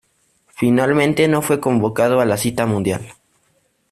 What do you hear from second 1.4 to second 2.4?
fue convocado a la